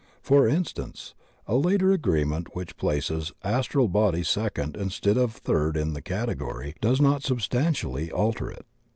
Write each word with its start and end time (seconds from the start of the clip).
For 0.23 0.47
instance, 0.47 1.13
a 1.45 1.55
later 1.55 1.93
arrangement 1.93 2.55
which 2.55 2.75
places 2.75 3.33
Astral 3.43 3.87
body 3.87 4.23
second 4.23 4.75
instead 4.75 5.15
of 5.15 5.33
third 5.33 5.77
in 5.77 5.93
the 5.93 6.01
category 6.01 6.73
does 6.81 6.99
not 6.99 7.21
substantially 7.21 8.11
alter 8.11 8.49
it. 8.49 8.65